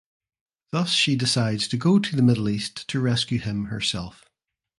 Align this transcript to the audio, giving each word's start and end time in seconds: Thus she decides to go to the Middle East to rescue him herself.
Thus 0.71 0.89
she 0.93 1.15
decides 1.15 1.67
to 1.67 1.77
go 1.77 1.99
to 1.99 2.15
the 2.15 2.23
Middle 2.23 2.49
East 2.49 2.87
to 2.87 2.99
rescue 2.99 3.37
him 3.37 3.65
herself. 3.65 4.25